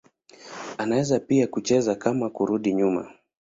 [0.77, 3.11] Anaweza pia kucheza kama kurudi nyuma.